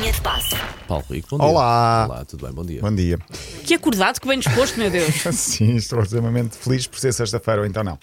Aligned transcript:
Linha 0.00 0.12
de 0.12 0.20
passe. 0.22 0.56
Paulo 0.88 1.04
Rico, 1.10 1.28
bom 1.36 1.38
dia. 1.38 1.46
Olá. 1.46 2.06
Olá, 2.08 2.24
tudo 2.24 2.46
bem? 2.46 2.54
Bom 2.54 2.64
dia. 2.64 2.80
Bom 2.80 2.94
dia. 2.94 3.18
Que 3.64 3.74
acordado, 3.74 4.18
que 4.20 4.26
bem 4.26 4.38
disposto, 4.38 4.78
meu 4.78 4.90
Deus. 4.90 5.14
Sim, 5.34 5.76
estou 5.76 6.00
extremamente 6.02 6.56
feliz 6.56 6.86
por 6.86 6.98
ser 6.98 7.12
sexta-feira 7.12 7.60
ou 7.60 7.66
então 7.66 7.84
não. 7.84 7.98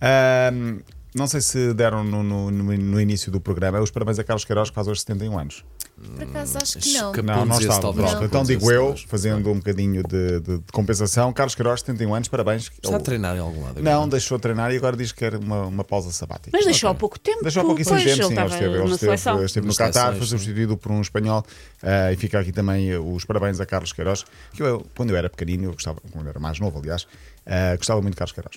Ahm, 0.00 0.80
não 1.14 1.26
sei 1.26 1.40
se 1.40 1.72
deram 1.72 2.02
no, 2.04 2.22
no- 2.22 2.50
no- 2.50 2.76
no 2.76 3.00
início 3.00 3.30
do 3.30 3.40
programa 3.40 3.80
os 3.80 3.90
parabéns 3.90 4.18
a 4.18 4.24
Carlos 4.24 4.44
Queiroz, 4.44 4.70
que 4.70 4.74
faz 4.74 4.88
hoje 4.88 5.00
71 5.00 5.38
anos. 5.38 5.64
Por 5.96 6.22
acaso 6.24 6.58
acho 6.58 6.78
que 6.78 6.92
não. 6.92 7.10
Escapou. 7.10 7.22
Não, 7.24 7.46
não 7.46 7.58
estava. 7.58 7.80
talvez. 7.80 8.06
Pronto, 8.06 8.20
Não. 8.20 8.26
então 8.26 8.44
digo 8.44 8.70
eu, 8.70 8.94
fazendo 9.06 9.50
um 9.50 9.56
bocadinho 9.56 10.02
de, 10.02 10.40
de- 10.40 10.58
de 10.58 10.72
compensação. 10.72 11.32
Carlos 11.32 11.54
Queiroz, 11.54 11.80
71 11.80 12.14
anos, 12.14 12.28
parabéns. 12.28 12.70
Está 12.70 12.96
a 12.96 13.00
treinar 13.00 13.34
em 13.34 13.40
algum 13.40 13.62
lado? 13.64 13.82
não, 13.82 14.06
deixou 14.06 14.36
de 14.36 14.42
treinar 14.42 14.70
e 14.72 14.76
agora 14.76 14.94
diz 14.94 15.10
que 15.10 15.20
quer 15.20 15.36
uma, 15.36 15.62
uma 15.62 15.84
pausa 15.84 16.12
sabática. 16.12 16.50
Mas 16.52 16.66
deixou 16.66 16.90
há 16.90 16.94
pouco 16.94 17.18
tempo. 17.18 17.42
Deixou 17.42 17.62
há 17.62 17.64
pouquíssimo 17.64 17.96
pois, 17.96 18.04
tempo, 18.04 18.16
sim. 18.16 18.22
Ele 18.24 18.32
estava 18.32 18.48
esteve, 18.54 18.74
ele 18.78 18.94
esteve, 18.94 19.44
esteve 19.46 19.66
no 19.66 19.74
Qatar, 19.74 20.14
foi 20.16 20.26
substituído 20.26 20.76
por 20.76 20.92
um 20.92 21.00
espanhol. 21.00 21.44
ah, 21.82 22.12
e 22.12 22.16
fica 22.16 22.40
aqui 22.40 22.52
também 22.52 22.94
os 22.98 23.24
parabéns 23.24 23.58
a 23.58 23.64
Carlos 23.64 23.92
Queiroz. 23.92 24.24
Que 24.52 24.62
eu, 24.62 24.84
quando 24.94 25.10
eu 25.10 25.16
era 25.16 25.30
pequenino, 25.30 25.64
eu 25.64 25.72
gostava, 25.72 25.98
quando 26.12 26.26
eu 26.26 26.30
era 26.30 26.38
mais 26.38 26.60
novo, 26.60 26.78
aliás, 26.78 27.06
ah, 27.46 27.74
gostava 27.76 28.02
muito 28.02 28.14
de 28.14 28.18
Carlos 28.18 28.32
Queiroz. 28.32 28.56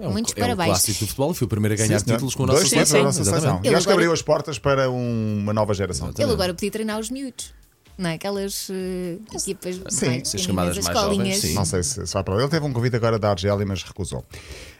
É 0.00 0.08
um, 0.08 0.12
Muitos 0.12 0.32
é 0.36 0.40
parabéns. 0.40 0.68
um 0.68 0.70
clássico 0.72 0.98
do 1.00 1.06
futebol. 1.06 1.34
Foi 1.34 1.44
o 1.46 1.48
primeiro 1.48 1.74
a 1.74 1.76
ganhar 1.86 1.98
Sim, 2.00 2.04
títulos 2.06 2.34
com 2.34 2.42
a 2.44 2.46
nossa 2.46 2.58
Dois 2.60 2.68
títulos 2.68 2.88
seleção. 2.88 3.04
nossa 3.06 3.24
seleção. 3.24 3.60
E 3.62 3.74
acho 3.74 3.86
que 3.86 3.92
abriu 3.92 4.12
as 4.12 4.22
portas 4.22 4.58
para 4.58 4.90
um- 4.90 5.38
uma 5.38 5.52
nova 5.52 5.72
geração. 5.74 6.10
Ele 6.18 6.32
agora 6.32 6.52
podia 6.54 6.70
treinar 6.70 6.98
os 6.98 7.10
miúdos. 7.10 7.52
Não 7.96 8.10
é? 8.10 8.14
Aquelas 8.14 8.68
eh, 8.70 9.18
equipas 9.32 9.76
Sim. 9.88 10.06
é? 10.18 10.24
Sim, 10.24 10.36
as 10.36 10.46
camadas 10.46 10.76
Pequeninas, 10.76 10.84
mais 10.84 10.98
jovens, 11.16 11.36
sim. 11.38 11.54
Não 11.54 11.64
sei 11.64 11.82
se, 11.84 12.04
se 12.04 12.12
vai 12.12 12.24
para 12.24 12.34
lá. 12.34 12.40
Ele 12.40 12.50
teve 12.50 12.66
um 12.66 12.72
convite 12.72 12.96
agora 12.96 13.20
da 13.20 13.30
Argélia, 13.30 13.64
mas 13.64 13.84
recusou. 13.84 14.24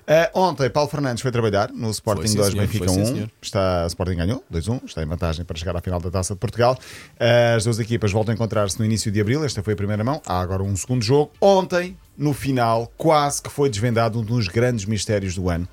Ah, 0.06 0.30
ontem, 0.34 0.68
Paulo 0.68 0.88
Fernandes 0.90 1.22
foi 1.22 1.30
trabalhar 1.32 1.70
no 1.72 1.90
Sporting 1.90 2.22
Foi, 2.22 2.28
sim, 2.28 2.36
2, 2.36 2.50
senhor. 2.50 2.60
Benfica 2.62 2.84
Foi, 2.86 2.94
sim, 2.94 3.02
1. 3.02 3.06
senhor. 3.06 3.30
Está, 3.40 3.86
Sporting 3.86 4.16
ganhou 4.16 4.44
2-1, 4.52 4.84
está 4.84 5.02
em 5.02 5.06
vantagem 5.06 5.44
para 5.44 5.56
chegar 5.56 5.76
à 5.76 5.80
final 5.80 6.00
da 6.00 6.10
Taça 6.10 6.34
de 6.34 6.40
Portugal. 6.40 6.78
Ah, 7.18 7.54
as 7.56 7.64
duas 7.64 7.78
equipas 7.78 8.12
voltam 8.12 8.32
a 8.32 8.34
encontrar-se 8.34 8.78
no 8.78 8.84
início 8.84 9.10
de 9.10 9.20
abril. 9.20 9.44
Esta 9.44 9.62
foi 9.62 9.72
a 9.72 9.76
primeira 9.76 10.04
mão. 10.04 10.20
Há 10.26 10.40
agora 10.40 10.62
um 10.62 10.76
segundo 10.76 11.02
jogo. 11.02 11.32
Ontem, 11.40 11.96
no 12.16 12.32
final, 12.32 12.92
quase 12.96 13.42
que 13.42 13.50
foi 13.50 13.68
desvendado 13.70 14.20
um 14.20 14.22
dos 14.22 14.48
grandes 14.48 14.84
mistérios 14.84 15.34
do 15.34 15.48
ano. 15.48 15.66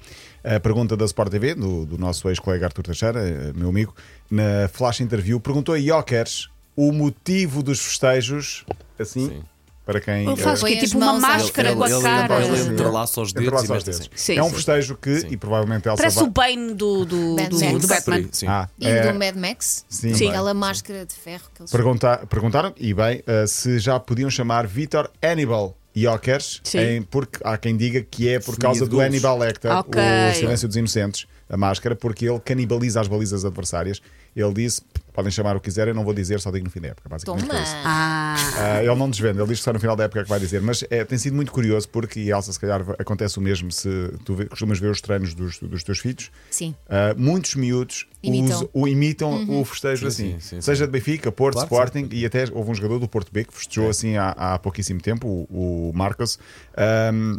A 0.44 0.59
pergunta 0.59 0.98
da 0.98 1.06
Sport 1.06 1.30
TV, 1.30 1.54
do, 1.54 1.86
do 1.86 1.98
nosso 2.00 2.28
ex-colega 2.28 2.66
Artur 2.66 2.84
Teixeira, 2.84 3.20
eh, 3.20 3.54
meu 3.54 3.70
amigo, 3.70 3.94
na 4.30 4.68
flash 4.74 5.02
interview, 5.02 5.40
perguntou 5.40 5.76
a 5.76 5.80
Jokers 5.80 6.50
o 6.76 6.92
motivo 6.92 7.62
dos 7.62 7.80
festejos, 7.80 8.66
assim, 8.98 9.28
Sim. 9.28 9.44
Para 9.86 10.00
quem. 10.00 10.28
Ele 10.28 10.36
faz 10.36 10.60
eh? 10.60 10.62
Põe 10.62 10.78
as 10.78 10.84
tipo 10.84 10.98
uma 10.98 11.14
máscara 11.20 11.70
Ele, 11.70 11.78
com 11.78 11.84
a 11.84 11.90
ele, 11.90 12.02
cara. 12.02 12.46
ele, 12.46 12.58
Sim. 12.58 12.70
entrelaça 12.70 13.22
os 13.22 13.34
dedos 13.34 13.48
Entrelaça 13.48 13.74
e 13.74 13.78
os 13.78 13.84
dedos. 13.84 14.00
assim. 14.02 14.10
Sim, 14.16 14.38
é 14.38 14.44
um 14.44 14.50
festejo 14.50 14.96
que, 14.96 15.20
Sim. 15.22 15.28
e 15.32 15.38
provavelmente 15.38 15.88
Elsa 15.88 15.98
Parece 15.98 16.16
vai- 16.20 16.26
o 16.26 16.30
Bane 16.32 16.74
do, 16.74 17.06
do, 17.06 17.18
Mad 17.36 17.50
do, 17.50 17.60
Max. 17.60 17.82
do 17.82 17.88
Batman. 17.88 18.30
Sim. 18.32 18.48
Ah, 18.48 18.70
E 18.80 18.88
é, 18.88 19.12
do 19.12 19.20
Mad 19.20 19.36
Max. 19.36 19.86
Sim. 19.90 20.14
Sim. 20.14 20.30
Aquela 20.30 20.54
máscara 20.54 21.06
de 21.06 21.14
ferro 21.14 21.44
que 21.54 21.62
eles 21.62 21.72
pergunta- 21.72 22.26
perguntaram, 22.30 22.74
e 22.78 22.94
bem, 22.94 23.24
eh, 23.26 23.46
se 23.48 23.80
já 23.80 24.00
podiam 24.00 24.30
chamar 24.30 24.68
Vitor 24.68 25.09
Hannibal 25.24 25.76
Jokers, 25.96 26.62
Sim. 26.64 26.80
em- 26.80 27.02
porque 27.02 27.40
há 27.44 27.58
quem 27.58 27.76
diga 27.76 28.02
que 28.02 28.30
é 28.30 28.40
por 28.40 28.46
Folia 28.56 28.59
causa 28.59 28.86
do. 28.86 29.02
Hannibal 29.02 29.38
Lecter, 29.38 29.72
Ok. 29.72 30.02
o 30.32 30.36
Silêncio 30.36 30.68
dos 30.68 30.78
Inocentes, 30.78 31.26
a 31.52 31.58
máscara, 31.58 31.96
porque 31.96 32.28
ele 32.28 32.40
canibaliza 32.40 33.02
as 33.02 33.08
balizas 33.08 33.44
adversárias. 33.46 34.02
Ele 34.36 34.54
disse: 34.54 34.82
podem 35.14 35.30
chamar 35.30 35.58
o 35.58 35.60
que 35.60 35.66
quiserem, 35.66 35.94
não 35.94 36.06
vou 36.06 36.14
dizer, 36.14 36.40
só 36.40 36.50
digo 36.50 36.64
no 36.64 36.72
fim 36.72 36.80
da 36.80 36.88
época. 36.88 37.10
Basicamente 37.10 37.42
Toma! 37.42 37.54
foi 37.54 37.62
isso. 37.64 37.76
Ah, 37.84 38.36
Ah, 38.58 38.84
ele 38.84 38.96
não 38.96 39.10
desvende, 39.10 39.40
ele 39.40 39.48
diz 39.50 39.60
que 39.60 39.66
só 39.66 39.74
no 39.74 39.80
final 39.80 39.96
da 39.96 40.06
época 40.06 40.22
é 40.22 40.24
que 40.24 40.30
vai 40.30 40.40
dizer, 40.40 40.62
mas 40.62 40.84
é, 40.90 41.04
tem 41.04 41.18
sido 41.18 41.36
muito 41.36 41.52
curioso 41.52 41.90
porque, 41.90 42.20
e 42.22 42.32
Elsa, 42.32 42.54
se 42.54 42.60
calhar 42.60 42.82
acontece 42.98 43.38
o 43.38 43.42
mesmo 43.42 43.70
se 43.72 43.90
tu 44.24 44.34
vê- 44.36 44.46
costumas 44.46 44.80
ver 44.80 44.90
os 44.90 45.02
treinos 45.02 45.34
dos, 45.34 45.60
dos 45.60 45.84
teus 45.84 46.00
filhos. 46.00 46.32
Sim. 46.50 46.74
Ah, 46.90 47.14
muitos 47.18 47.56
miúdos 47.56 48.08
Imitam. 48.24 48.56
usam- 48.58 48.70
o, 48.74 48.88
imitam 48.88 49.46
o 49.60 49.66
festejo 49.66 50.02
Sim, 50.04 50.08
assim. 50.08 50.40
sim, 50.40 50.56
sim, 50.56 50.62
Seja 50.62 50.86
sim. 50.86 50.92
de 50.92 50.98
Benfica, 50.98 51.32
Porto, 51.32 51.56
Claro 51.56 51.68
Sporting 51.68 52.08
e 52.14 52.26
até 52.26 52.46
houve 52.54 52.72
um 52.72 52.76
jogador 52.76 53.00
do 53.00 53.08
Porto 53.10 53.32
B 53.34 53.44
que 53.44 53.54
festejou 53.54 53.90
assim 53.90 54.16
há, 54.16 54.30
há 54.38 54.58
pouquíssimo 54.60 55.02
tempo, 55.02 55.28
o, 55.28 55.90
o 55.90 55.94
Marcos. 55.94 56.40
Ahm, 56.78 57.38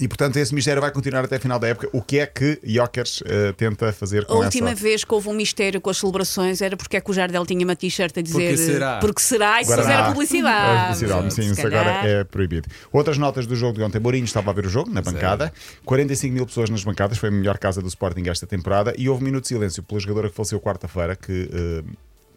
e 0.00 0.06
portanto 0.08 0.36
esse 0.36 0.54
mistério 0.54 0.80
vai 0.82 0.90
continuar 0.90 1.24
até 1.24 1.36
a 1.36 1.40
final 1.40 1.58
da 1.58 1.68
época. 1.68 1.88
O 1.92 2.02
que 2.02 2.18
é 2.18 2.26
que 2.26 2.60
Jokers 2.64 3.22
ah, 3.26 3.52
tenta 3.56 3.92
fazer 3.92 4.22
a 4.22 4.24
com 4.26 4.34
última 4.34 4.70
essa. 4.70 4.82
vez 4.82 5.04
que 5.04 5.14
houve 5.14 5.28
um 5.28 5.32
mistério 5.34 5.80
com 5.80 5.88
as 5.90 5.96
celebrações 5.98 6.60
era 6.60 6.76
porque 6.76 6.96
é 6.96 7.00
que 7.00 7.10
o 7.10 7.14
Jardel 7.14 7.44
tinha 7.46 7.64
uma 7.64 7.74
t-shirt 7.76 8.16
a 8.18 8.20
dizer 8.22 8.34
Porque 8.50 8.56
será? 8.56 8.98
porque 9.00 9.20
será 9.22 9.60
e 9.62 9.64
depois 9.64 9.78
Guaraná. 9.78 9.94
era 9.94 10.02
A 10.02 10.08
publicidade. 10.12 10.82
publicidade, 10.82 11.34
sim, 11.34 11.42
Se 11.42 11.50
isso 11.52 11.66
agora 11.66 11.90
é 12.06 12.24
proibido. 12.24 12.68
Outras 12.92 13.18
notas 13.18 13.46
do 13.46 13.56
jogo 13.56 13.78
de 13.78 13.82
ontem. 13.84 13.98
Mourinho 14.00 14.24
estava 14.24 14.50
a 14.50 14.54
ver 14.54 14.66
o 14.66 14.68
jogo 14.68 14.90
na 14.90 15.00
bancada. 15.02 15.52
45 15.84 16.34
mil 16.34 16.46
pessoas 16.46 16.68
nas 16.70 16.84
bancadas. 16.84 17.18
Foi 17.18 17.28
a 17.28 17.32
melhor 17.32 17.58
casa 17.58 17.80
do 17.80 17.88
Sporting 17.88 18.28
esta 18.28 18.46
temporada. 18.46 18.94
E 18.98 19.08
houve 19.08 19.24
minuto 19.24 19.42
de 19.42 19.48
silêncio 19.48 19.82
pela 19.82 19.98
jogadora 20.00 20.28
que 20.28 20.34
faleceu 20.36 20.60
quarta-feira, 20.60 21.16
que. 21.16 21.48
eh, 21.52 21.82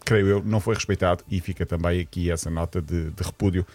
Creio 0.05 0.27
eu, 0.27 0.43
não 0.43 0.59
foi 0.59 0.75
respeitado 0.75 1.23
e 1.29 1.39
fica 1.39 1.65
também 1.65 1.99
aqui 1.99 2.31
essa 2.31 2.49
nota 2.49 2.81
de, 2.81 3.09
de 3.11 3.23
repúdio. 3.23 3.65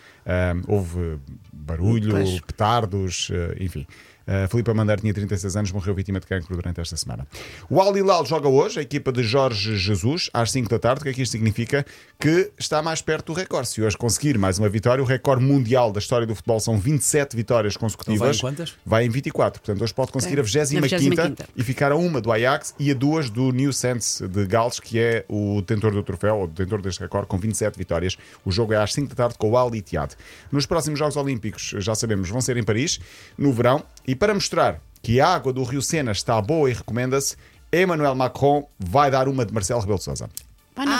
Houve 0.66 1.18
barulho, 1.52 2.10
Pois. 2.12 2.40
petardos, 2.40 3.28
eh, 3.32 3.56
enfim. 3.60 3.86
Uh, 4.26 4.48
Filipe 4.48 4.70
Amandeiro 4.70 5.00
tinha 5.02 5.12
36 5.12 5.56
anos, 5.56 5.72
morreu 5.72 5.94
vítima 5.94 6.18
de 6.18 6.26
cancro 6.26 6.56
durante 6.56 6.80
esta 6.80 6.96
semana. 6.96 7.26
O 7.68 7.80
Al 7.80 7.96
Hilal 7.96 8.24
joga 8.24 8.48
hoje, 8.48 8.78
a 8.78 8.82
equipa 8.82 9.12
de 9.12 9.22
Jorge 9.22 9.76
Jesus, 9.76 10.30
às 10.32 10.50
5 10.50 10.68
da 10.70 10.78
tarde. 10.78 11.00
O 11.00 11.04
que 11.04 11.10
é 11.10 11.12
que 11.12 11.22
isto 11.22 11.32
significa? 11.32 11.84
Que 12.18 12.50
está 12.58 12.80
mais 12.82 13.02
perto 13.02 13.32
do 13.32 13.38
recorde. 13.38 13.68
Se 13.68 13.82
hoje 13.82 13.96
conseguir 13.98 14.38
mais 14.38 14.58
uma 14.58 14.68
vitória, 14.68 15.02
o 15.02 15.06
recorde 15.06 15.44
mundial 15.44 15.92
da 15.92 15.98
história 15.98 16.26
do 16.26 16.34
futebol 16.34 16.58
são 16.60 16.78
27 16.78 17.36
vitórias 17.36 17.76
consecutivas. 17.76 18.36
Então 18.36 18.42
vai 18.42 18.52
em 18.52 18.56
quantas? 18.56 18.74
Vai 18.84 19.04
em 19.04 19.08
24. 19.10 19.60
Portanto, 19.60 19.82
hoje 19.82 19.92
pode 19.94 20.12
conseguir 20.12 20.40
Ok. 20.40 20.60
a 20.60 20.64
25 20.64 20.80
Na 20.80 20.86
25ª. 20.86 21.26
quinta 21.28 21.48
e 21.54 21.62
ficar 21.62 21.92
a 21.92 21.96
uma 21.96 22.20
do 22.20 22.32
Ajax 22.32 22.74
e 22.78 22.90
a 22.90 22.94
duas 22.94 23.28
do 23.28 23.52
New 23.52 23.72
Sense 23.72 24.26
de 24.26 24.46
Gales, 24.46 24.80
que 24.80 24.98
é 24.98 25.24
o 25.28 25.56
detentor 25.60 25.92
do 25.92 26.02
troféu, 26.02 26.38
ou 26.38 26.46
detentor 26.46 26.80
deste 26.80 27.00
recorde, 27.00 27.26
com 27.26 27.36
27 27.38 27.76
vitórias. 27.76 28.16
O 28.44 28.50
jogo 28.50 28.72
é 28.72 28.76
às 28.82 28.92
5 28.92 29.08
da 29.08 29.14
tarde 29.14 29.34
com 29.38 29.50
o 29.50 29.56
Al 29.56 29.74
Ittihad. 29.74 30.12
Nos 30.50 30.64
próximos 30.66 30.98
Jogos 30.98 31.16
Olímpicos, 31.16 31.74
já 31.78 31.94
sabemos, 31.94 32.28
vão 32.30 32.40
ser 32.40 32.56
em 32.56 32.62
Paris, 32.62 32.98
no 33.36 33.52
verão. 33.52 33.84
E 34.06 34.14
para 34.14 34.34
mostrar 34.34 34.80
que 35.02 35.20
a 35.20 35.28
água 35.28 35.52
do 35.52 35.62
Rio 35.64 35.80
Sena 35.80 36.12
está 36.12 36.40
boa 36.40 36.70
e 36.70 36.74
recomenda-se, 36.74 37.36
Emmanuel 37.72 38.14
Macron 38.14 38.68
vai 38.78 39.10
dar 39.10 39.28
uma 39.28 39.44
de 39.44 39.52
Marcelo 39.52 39.80
Rebelo 39.80 39.98
de 39.98 40.04
Sousa. 40.04 40.28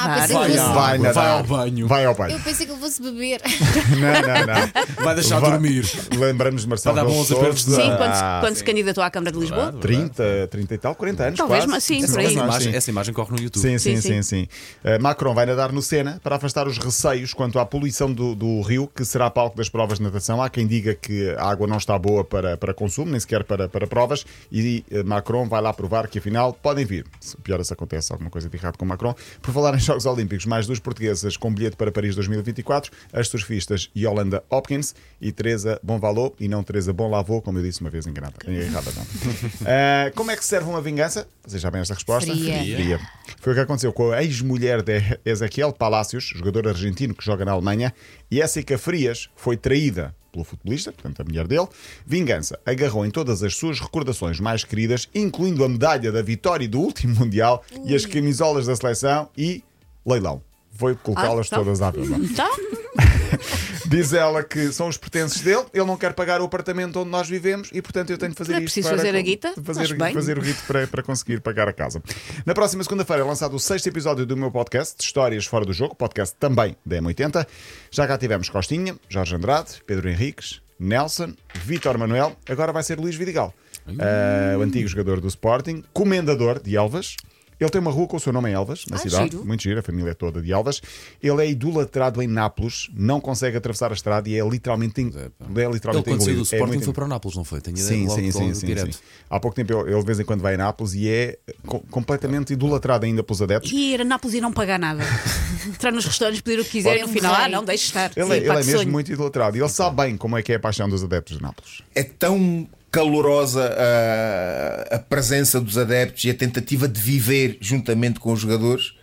Vai 0.05 0.19
Ah, 0.19 0.21
nadar. 0.21 0.29
pensei 0.29 0.37
que 0.37 0.43
Vai, 0.43 0.49
fosse- 0.51 0.75
Vai 0.75 0.99
vai 0.99 0.99
nadar. 0.99 1.31
ao 1.39 1.45
banho. 1.45 1.89
Vai 1.89 2.05
ao 2.05 2.15
banho. 2.15 2.33
Eu 2.33 2.41
pensei 2.41 2.67
que 2.67 2.73
ele 2.73 2.81
fosse 2.81 3.03
beber. 3.03 3.41
Não, 3.95 3.99
não, 3.99 4.47
não. 4.47 5.05
Vai 5.05 5.15
deixar 5.15 5.39
Vai- 5.41 5.51
dormir. 5.51 5.85
Lembramos 6.17 6.63
de 6.63 6.69
Marcelo 6.69 6.95
Vai 6.95 7.05
dar 7.05 7.09
Rebelo 7.11 7.25
de 7.27 7.33
bons 7.33 7.41
apertos 7.41 7.63
Sousa. 7.65 7.81
de- 7.81 7.83
Sim, 7.89 7.97
quando, 7.97 8.15
se- 8.15 8.23
Ah, 8.23 8.39
quando 8.41 8.55
se 8.57 8.65
candidatou 8.65 9.05
à 9.05 9.11
Câmara 9.11 9.33
de 9.33 9.39
Lisboa. 9.39 9.63
Verdade. 9.73 9.81
30, 9.83 10.49
30 10.51 10.75
e 10.75 10.79
tal, 10.79 10.95
40 10.95 11.23
anos. 11.25 11.39
Talvez, 11.39 11.61
quase. 11.61 11.71
mas 11.73 11.85
sim, 11.85 12.03
Essa 12.03 12.13
por 12.13 12.19
aí. 12.21 12.25
Essa 12.27 12.33
imagem- 12.35 12.51
imagem, 12.51 12.75
essa 12.77 12.91
imagem 12.91 13.15
corre 13.15 13.31
no 13.37 13.43
YouTube. 13.43 13.63
Sim, 13.63 13.79
sim, 13.79 13.97
Sim, 13.97 14.03
sim, 14.03 14.23
sim. 14.23 14.49
Uh, 14.85 15.03
Macron 15.03 15.35
vai 15.35 15.47
nadar 15.47 15.73
no 15.73 15.83
Sena 15.83 16.21
para 16.23 16.37
afastar 16.37 16.67
os 16.67 16.79
receios 16.79 17.33
quanto 17.35 17.59
à 17.59 17.67
poluição 17.67 18.13
do, 18.13 18.35
do 18.35 18.61
rio, 18.63 18.89
que 18.95 19.05
será 19.05 19.31
palco 19.31 19.57
das 19.57 19.69
provas 19.69 19.99
de 19.99 20.05
natação. 20.05 20.43
Há 20.43 20.49
quem 20.51 20.67
diga 20.67 20.95
que 20.95 21.31
a 21.39 21.45
água 21.51 21.67
não 21.67 21.77
está 21.77 21.99
boa 21.99 22.25
para, 22.25 22.57
para 22.57 22.75
consumo, 22.75 23.11
nem 23.11 23.21
sequer 23.21 23.45
para, 23.45 23.69
para 23.69 23.87
provas, 23.87 24.25
e 24.51 24.85
uh, 24.93 25.05
Macron 25.07 25.49
vai 25.49 25.61
lá 25.61 25.73
provar 25.73 26.09
que 26.09 26.19
afinal 26.19 26.53
podem 26.53 26.85
vir. 26.85 27.05
Se 27.21 27.37
pior 27.39 27.63
se 27.65 27.73
acontece 27.73 28.13
alguma 28.13 28.31
coisa 28.31 28.49
de 28.49 28.57
errado 28.57 28.77
com 28.77 28.85
Macron. 28.85 29.15
Por 29.41 29.53
falar 29.53 29.75
em 29.75 29.79
Jogos 29.95 30.07
Olímpicos, 30.07 30.45
mais 30.45 30.67
duas 30.67 30.81
portuguesas 30.81 31.37
com 31.37 31.55
bilhete 31.55 31.77
para 31.77 31.93
Paris 31.93 32.17
2024, 32.17 32.91
as 33.13 33.29
surfistas 33.29 33.89
Yolanda 33.97 34.43
Hopkins 34.51 34.93
e 35.21 35.31
Teresa 35.31 35.79
Bonvalot, 35.85 36.35
e 36.41 36.49
não 36.49 36.65
Teresa 36.65 36.93
Bonlavot, 36.93 37.43
como 37.43 37.59
eu 37.59 37.63
disse 37.63 37.81
uma 37.81 37.91
vez 37.91 38.05
enganada. 38.05 38.35
Errada, 38.45 38.91
não. 38.97 39.03
Uh, 39.03 40.15
como 40.17 40.33
é 40.33 40.37
que 40.37 40.43
se 40.43 40.49
serve 40.51 40.69
uma 40.69 40.81
vingança? 40.81 41.29
Vocês 41.47 41.63
já 41.63 41.71
bem 41.71 41.81
esta 41.81 41.95
resposta? 41.95 42.33
Fria. 42.33 42.77
Fria. 42.77 43.01
Foi 43.41 43.53
o 43.53 43.55
que 43.55 43.63
aconteceu 43.63 43.93
com 43.93 44.11
a 44.11 44.23
ex-mulher 44.23 44.83
de 44.83 45.01
Ezequiel 45.25 45.73
Palacios, 45.73 46.25
jogador 46.25 46.67
argentino 46.67 47.15
que 47.15 47.25
joga 47.25 47.45
na 47.45 47.53
Alemanha. 47.53 47.95
Jéssica 48.29 48.77
Frias 48.77 49.31
foi 49.37 49.57
traída 49.57 50.13
pelo 50.33 50.45
futebolista, 50.45 50.91
portanto 50.93 51.21
a 51.21 51.25
mulher 51.25 51.47
dele. 51.47 51.69
Vingança 52.05 52.59
agarrou 52.67 53.07
em 53.07 53.11
todas 53.11 53.45
as 53.45 53.55
suas 53.55 53.79
recordações 53.79 54.41
mais 54.41 54.65
queridas, 54.65 55.09
incluindo 55.15 55.65
a 55.65 55.69
medalha 55.69 56.11
da 56.11 56.21
vitória 56.21 56.69
do 56.69 56.81
último 56.81 57.15
Mundial 57.15 57.65
e 57.85 57.95
as 57.95 58.05
camisolas 58.05 58.67
da 58.67 58.75
seleção 58.75 59.29
e 59.39 59.63
leilão. 60.07 60.43
Foi 60.77 60.95
colocá-las 60.97 61.47
Ah, 61.47 61.51
tá. 61.51 61.57
todas 61.59 61.81
à 61.83 61.91
venda. 61.91 62.17
Então, 62.19 62.51
Diz 63.87 64.13
ela 64.13 64.43
que 64.43 64.73
são 64.73 64.89
os 64.89 64.97
pertences 64.97 65.41
dele, 65.43 65.65
ele 65.73 65.85
não 65.85 65.97
quer 65.97 66.15
pagar 66.15 66.41
o 66.41 66.45
apartamento 66.45 66.99
onde 67.01 67.11
nós 67.11 67.29
vivemos 67.29 67.69
e, 67.73 67.83
portanto, 67.83 68.11
eu 68.11 68.19
tenho 68.19 68.33
de 68.33 68.37
fazer 68.39 68.55
É 68.55 68.57
isto. 68.57 68.65
preciso 68.65 68.89
para 68.89 68.97
fazer 68.97 69.15
a 69.17 69.21
guita? 69.21 69.55
Fazer, 69.63 70.13
fazer 70.13 70.39
o 70.39 70.43
guito 70.43 70.63
para, 70.67 70.87
para 70.87 71.03
conseguir 71.03 71.41
pagar 71.41 71.69
a 71.69 71.73
casa. 71.73 72.03
Na 72.47 72.55
próxima 72.55 72.83
segunda-feira 72.83 73.23
é 73.23 73.25
lançado 73.25 73.55
o 73.55 73.61
sexto 73.61 73.87
episódio 73.89 74.25
do 74.27 74.37
meu 74.37 74.51
podcast, 74.51 74.97
Histórias 75.01 75.45
Fora 75.47 75.65
do 75.65 75.73
Jogo, 75.73 75.95
podcast 75.95 76.35
também 76.41 76.77
da 76.85 76.97
M80. 76.97 77.47
Já 77.91 78.07
cá 78.07 78.17
tivemos 78.19 78.49
Costinha, 78.49 78.97
Jorge 79.09 79.35
Andrade, 79.37 79.83
Pedro 79.87 80.09
Henriques, 80.09 80.61
Nelson, 80.81 81.35
Vítor 81.55 81.97
Manuel, 81.99 82.37
agora 82.49 82.73
vai 82.73 82.83
ser 82.83 82.99
Luís 82.99 83.15
Vidigal. 83.15 83.55
Ah, 83.99 84.57
o 84.59 84.63
antigo 84.63 84.89
jogador 84.89 85.21
do 85.21 85.29
Sporting, 85.29 85.85
comendador 85.93 86.61
de 86.61 86.75
Elvas. 86.75 87.17
Ele 87.61 87.71
tem 87.71 87.81
uma 87.81 87.91
rua 87.91 88.07
com 88.07 88.17
o 88.17 88.21
seu 88.21 88.33
nome 88.33 88.51
em 88.51 88.53
Elvas, 88.55 88.85
na 88.91 88.97
Ah, 88.97 88.99
cidade. 88.99 89.31
giro. 89.33 89.45
Muito 89.45 89.63
giro, 89.63 89.79
a 89.79 89.83
família 89.83 90.11
é 90.11 90.15
toda 90.15 90.43
de 90.43 90.53
Elvas. 90.53 90.81
Ele 91.23 91.43
é 91.43 91.49
idolatrado 91.51 92.21
em 92.23 92.27
Nápoles, 92.27 92.89
não 92.95 93.21
consegue 93.21 93.57
atravessar 93.57 93.91
a 93.91 93.95
estrada 93.95 94.29
e 94.29 94.39
é 94.39 94.45
literalmente, 94.49 95.01
en- 95.01 95.13
é, 95.17 95.27
é 95.61 95.65
Ele, 95.65 95.73
literalmente 95.75 96.09
quando 96.09 96.23
saiu 96.23 96.35
do. 96.37 96.41
É 96.41 96.43
Sporting, 96.45 96.67
muito- 96.67 96.85
foi 96.85 96.95
para 96.95 97.05
o 97.05 97.09
Nápoles, 97.09 97.37
não 97.37 97.45
foi? 97.45 97.61
Tenho 97.61 97.77
ideia, 97.77 97.89
Sim, 97.89 98.07
logo, 98.07 98.21
sim, 98.21 98.31
sim, 98.33 98.39
logo 98.43 98.55
sim, 98.55 98.67
direto. 98.67 98.93
sim. 98.95 99.01
Há 99.31 99.41
pouco 99.41 99.55
tempo 99.57 99.73
ele, 99.73 99.91
ele 99.93 100.01
de 100.01 100.07
vez 100.07 100.21
em 100.21 100.25
quando 100.25 100.41
vai 100.41 100.55
a 100.55 100.59
Nápoles 100.59 100.95
e 100.95 101.09
é 101.09 101.39
co- 101.67 101.81
completamente 101.91 102.53
idolatrado 102.53 103.07
ainda 103.07 103.23
pelos 103.23 103.41
adeptos. 103.41 103.71
E 103.73 103.95
ir 103.95 104.01
a 104.01 104.05
Nápoles 104.05 104.35
e 104.35 104.41
não 104.41 104.53
pagar 104.53 104.79
nada. 104.79 105.03
Entrar 105.67 105.93
nos 105.93 106.05
restaurantes, 106.05 106.41
pedir 106.43 106.61
o 106.61 106.65
que 106.65 106.71
quiser 106.73 106.99
e 106.99 107.03
no 107.03 107.09
final, 107.09 107.35
ah, 107.35 107.49
não, 107.49 107.65
deixe 107.65 107.85
estar. 107.87 108.11
Ele, 108.17 108.27
Sim, 108.27 108.33
é, 108.33 108.37
ele 108.39 108.47
pá, 108.47 108.55
é 108.55 108.57
mesmo 108.59 108.79
sonho. 108.79 108.91
muito 108.93 109.13
idolatrado 109.13 109.57
e 109.57 109.61
ele 109.61 109.69
sabe 109.69 109.97
bem 109.97 110.17
como 110.17 110.37
é 110.37 110.43
que 110.43 110.53
é 110.53 110.57
a 110.57 110.61
paixão 110.61 110.89
dos 110.89 111.03
adeptos 111.05 111.37
de 111.39 111.43
Nápoles. 111.43 111.83
é 111.95 112.03
tão 112.03 112.69
calorosa 112.95 113.75
a, 113.77 114.95
a 114.95 114.99
presença 115.01 115.61
dos 115.61 115.77
adeptos 115.77 116.23
e 116.27 116.31
a 116.31 116.35
tentativa 116.35 116.87
de 116.87 117.01
viver 117.01 117.59
juntamente 117.61 118.21
com 118.21 118.33
os 118.33 118.39
jogadores 118.39 118.95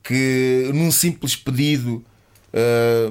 que 0.00 0.70
num 0.72 0.92
simples 0.92 1.34
pedido 1.34 2.04
ah, 2.54 3.10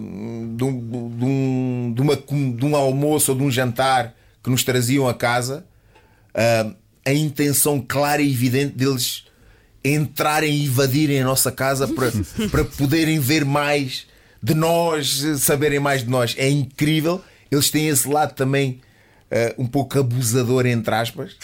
de, 0.56 0.64
um, 0.64 0.80
de, 0.80 1.26
um, 1.26 1.94
de, 1.94 2.02
uma, 2.02 2.16
de 2.16 2.66
um 2.66 2.78
almoço 2.78 3.34
ou 3.34 3.38
de 3.38 3.44
um 3.44 3.52
jantar 3.52 4.16
que 4.42 4.50
nos 4.50 4.64
traziam 4.64 5.06
a 5.06 5.14
casa 5.14 5.66
ah, 6.34 6.72
a 7.06 7.14
intenção 7.14 7.84
clara 7.86 8.22
e 8.22 8.32
evidente 8.32 8.74
deles 8.74 9.26
entrarem 9.84 10.54
e 10.54 10.64
invadirem 10.64 11.20
a 11.20 11.26
nossa 11.26 11.52
casa 11.52 11.90
para, 11.90 12.10
para 12.50 12.64
poderem 12.64 13.20
ver 13.20 13.44
mais 13.44 14.08
de 14.42 14.54
nós, 14.54 15.22
saberem 15.40 15.80
mais 15.82 16.04
de 16.04 16.10
nós. 16.10 16.36
É 16.38 16.50
incrível. 16.50 17.22
Eles 17.52 17.70
têm 17.70 17.90
esse 17.90 18.08
lado 18.08 18.34
também 18.34 18.80
eh, 19.36 19.54
um 19.58 19.68
pouco 19.68 20.00
abusador, 20.00 20.66
entre 20.66 20.96
aspas, 20.96 21.36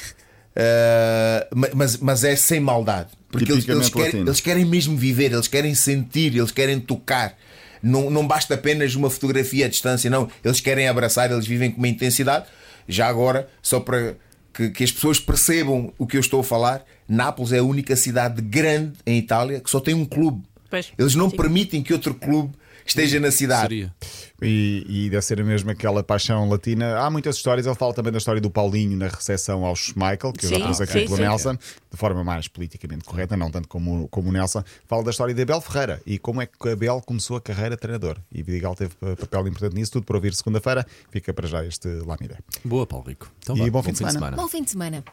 ma- 1.54 1.70
mas, 1.74 1.98
mas 1.98 2.24
é 2.24 2.36
sem 2.36 2.60
maldade. 2.60 3.10
Porque 3.30 3.52
eles, 3.52 3.68
eles 3.68 3.90
querem, 3.90 4.22
eles 4.22 4.42
querem 4.42 4.66
mesmo 4.66 4.98
viver, 4.98 5.32
eles 5.32 5.48
querem 5.48 5.74
sentir, 5.74 6.36
eles 6.36 6.52
querem 6.52 6.80
tocar. 6.80 7.38
Não, 7.82 8.10
não 8.10 8.28
basta 8.28 8.54
apenas 8.56 8.94
uma 8.96 9.10
fotografia 9.10 9.66
à 9.66 9.70
distância, 9.70 10.10
não. 10.10 10.30
Eles 10.44 10.60
querem 10.60 10.88
abraçar, 10.88 11.32
eles 11.32 11.48
vivem 11.48 11.72
com 11.72 11.78
uma 11.78 11.88
intensidade. 11.88 12.46
Já 12.88 13.08
agora, 13.08 13.48
só 13.62 13.80
para 13.80 14.16
que, 14.54 14.70
que 14.70 14.84
as 14.84 14.92
pessoas 14.92 15.20
percebam 15.20 15.94
o 15.98 16.06
que 16.06 16.18
eu 16.18 16.22
estou 16.22 16.42
a 16.42 16.44
falar, 16.44 16.84
Nápoles 17.08 17.52
é 17.54 17.60
a 17.60 17.64
única 17.64 17.96
cidade 17.96 18.42
grande 18.42 18.94
em 19.06 19.18
Itália 19.18 19.60
que 19.62 19.70
só 19.70 19.80
tem 19.80 19.94
um 19.94 20.06
clube. 20.06 20.44
Pois, 20.70 20.92
Eles 20.98 21.16
não 21.16 21.30
sim. 21.30 21.36
permitem 21.38 21.82
que 21.82 21.94
outro 21.94 22.14
clube 22.14 22.54
esteja 22.86 23.20
na 23.20 23.32
cidade. 23.32 23.62
Seria. 23.62 23.94
E, 24.42 24.86
e 24.88 25.10
deve 25.10 25.22
ser 25.24 25.44
mesmo 25.44 25.70
aquela 25.70 26.04
paixão 26.04 26.50
latina. 26.50 26.98
Há 27.00 27.10
muitas 27.10 27.36
histórias. 27.36 27.66
Ele 27.68 27.76
fala 27.76 27.94
também 27.94 28.12
da 28.12 28.18
história 28.18 28.42
do 28.42 28.50
Paulinho 28.50 28.98
na 28.98 29.08
recepção 29.08 29.64
ao 29.66 29.76
Schmeichel, 29.76 30.34
que 30.34 30.46
eu 30.46 30.50
já 30.50 30.56
Sim, 30.56 30.62
trouxe 30.64 30.84
aqui 30.84 30.94
sim, 30.94 31.04
pelo 31.06 31.16
sim. 31.18 31.22
Nelson, 31.22 31.54
de 31.56 31.98
forma 31.98 32.24
mais 32.24 32.48
politicamente 32.48 33.04
correta, 33.04 33.38
não 33.38 33.52
tanto 33.52 33.68
como, 33.68 34.08
como 34.08 34.30
o 34.30 34.32
Nelson. 34.32 34.64
Fala 34.88 35.04
da 35.04 35.12
história 35.12 35.34
de 35.34 35.42
Abel 35.42 35.62
Ferreira 35.62 36.02
e 36.06 36.18
como 36.18 36.42
é 36.42 36.48
que 36.48 36.70
Abel 36.70 37.02
começou 37.06 37.38
a 37.38 37.42
carreira 37.42 37.76
de 37.76 37.82
treinador. 37.82 38.18
E 38.32 38.42
Vidigal 38.42 38.76
teve 38.76 38.96
pa- 38.96 39.16
papel 39.16 39.48
importante 39.48 39.76
nisso. 39.76 39.92
Tudo 39.92 40.06
para 40.06 40.16
ouvir 40.16 40.34
segunda-feira. 40.34 40.86
Fica 41.12 41.34
para 41.34 41.48
já 41.48 41.64
este 41.66 41.88
Lamida. 42.06 42.40
Boa, 42.66 42.88
Paulo 42.88 43.06
Rico. 43.08 43.32
Então 43.44 43.56
E 43.56 43.60
vá, 43.62 43.70
bom 43.70 43.84
fim 43.84 43.92
de 43.92 43.98
semana. 44.00 44.36
Bom 44.36 44.48
fim 44.48 44.64
de 44.64 44.72
semana. 44.72 45.04